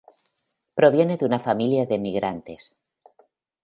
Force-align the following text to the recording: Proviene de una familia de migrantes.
Proviene 0.73 1.15
de 1.15 1.27
una 1.27 1.37
familia 1.39 1.85
de 1.85 1.99
migrantes. 1.99 2.75